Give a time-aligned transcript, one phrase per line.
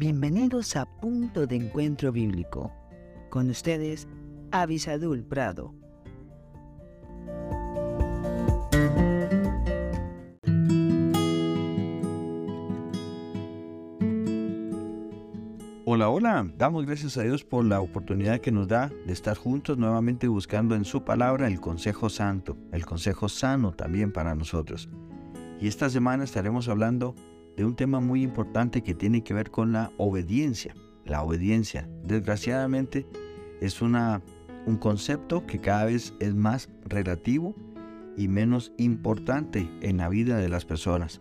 [0.00, 2.72] Bienvenidos a Punto de Encuentro Bíblico.
[3.28, 4.08] Con ustedes,
[4.50, 5.74] Avisadul Prado.
[15.84, 16.50] Hola, hola.
[16.56, 20.76] Damos gracias a Dios por la oportunidad que nos da de estar juntos nuevamente buscando
[20.76, 24.88] en su palabra el consejo santo, el consejo sano también para nosotros.
[25.60, 27.14] Y esta semana estaremos hablando
[27.60, 30.74] de un tema muy importante que tiene que ver con la obediencia.
[31.04, 33.06] La obediencia, desgraciadamente,
[33.60, 34.22] es una,
[34.64, 37.54] un concepto que cada vez es más relativo
[38.16, 41.20] y menos importante en la vida de las personas.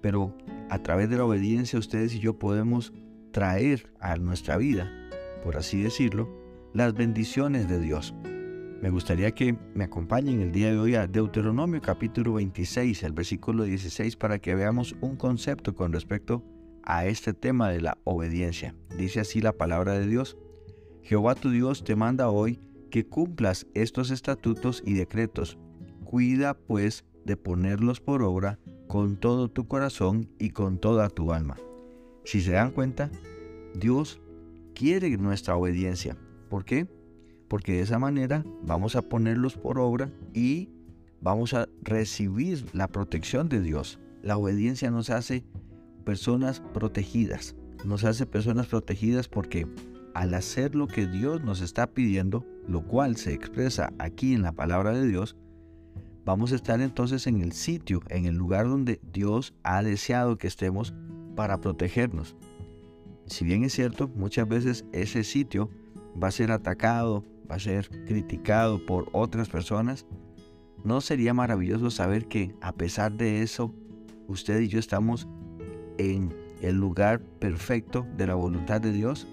[0.00, 0.36] Pero
[0.68, 2.92] a través de la obediencia ustedes y yo podemos
[3.30, 4.90] traer a nuestra vida,
[5.44, 6.28] por así decirlo,
[6.74, 8.16] las bendiciones de Dios.
[8.82, 13.62] Me gustaría que me acompañen el día de hoy a Deuteronomio capítulo 26, el versículo
[13.62, 16.42] 16, para que veamos un concepto con respecto
[16.82, 18.74] a este tema de la obediencia.
[18.98, 20.36] Dice así la palabra de Dios.
[21.04, 22.58] Jehová tu Dios te manda hoy
[22.90, 25.58] que cumplas estos estatutos y decretos.
[26.02, 31.56] Cuida pues de ponerlos por obra con todo tu corazón y con toda tu alma.
[32.24, 33.12] Si se dan cuenta,
[33.76, 34.20] Dios
[34.74, 36.16] quiere nuestra obediencia.
[36.50, 36.88] ¿Por qué?
[37.52, 40.70] Porque de esa manera vamos a ponerlos por obra y
[41.20, 44.00] vamos a recibir la protección de Dios.
[44.22, 45.44] La obediencia nos hace
[46.06, 49.66] personas protegidas, nos hace personas protegidas porque
[50.14, 54.52] al hacer lo que Dios nos está pidiendo, lo cual se expresa aquí en la
[54.52, 55.36] palabra de Dios,
[56.24, 60.46] vamos a estar entonces en el sitio, en el lugar donde Dios ha deseado que
[60.46, 60.94] estemos
[61.36, 62.34] para protegernos.
[63.26, 65.68] Si bien es cierto, muchas veces ese sitio
[66.20, 70.06] va a ser atacado, va a ser criticado por otras personas,
[70.84, 73.74] ¿no sería maravilloso saber que a pesar de eso,
[74.28, 75.28] usted y yo estamos
[75.98, 79.26] en el lugar perfecto de la voluntad de Dios?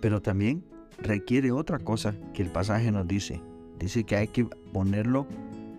[0.00, 0.64] Pero también
[0.98, 3.42] requiere otra cosa que el pasaje nos dice.
[3.78, 5.26] Dice que hay que ponerlo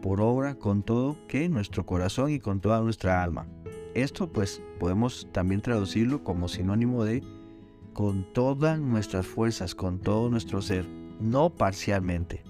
[0.01, 3.47] por obra con todo que nuestro corazón y con toda nuestra alma.
[3.93, 7.23] Esto pues podemos también traducirlo como sinónimo de
[7.93, 12.43] con todas nuestras fuerzas, con todo nuestro ser no parcialmente.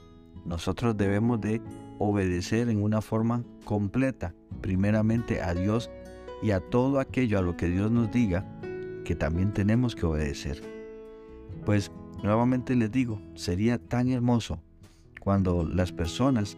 [0.46, 1.62] Nosotros debemos de
[2.00, 5.92] obedecer en una forma completa, primeramente a Dios
[6.42, 8.46] y a todo aquello a lo que Dios nos diga,
[9.06, 10.62] que también tenemos que obedecer.
[11.66, 11.92] Pues
[12.24, 14.60] nuevamente les digo, sería tan hermoso
[15.20, 16.58] cuando las personas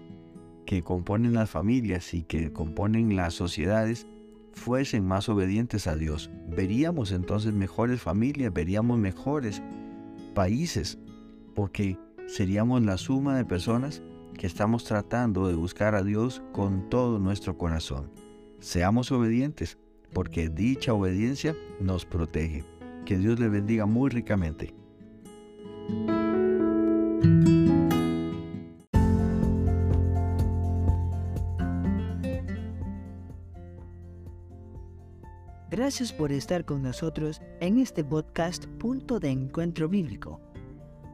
[0.66, 4.08] que componen las familias y que componen las sociedades
[4.54, 6.30] fuesen más obedientes a Dios.
[6.48, 9.62] Veríamos entonces mejores familias, veríamos mejores
[10.34, 10.98] países,
[11.54, 11.98] porque
[12.28, 14.02] seríamos la suma de personas
[14.38, 18.12] que estamos tratando de buscar a Dios con todo nuestro corazón.
[18.60, 19.78] Seamos obedientes,
[20.14, 22.64] porque dicha obediencia nos protege.
[23.06, 24.74] Que Dios le bendiga muy ricamente.
[35.70, 40.40] Gracias por estar con nosotros en este podcast Punto de Encuentro Bíblico.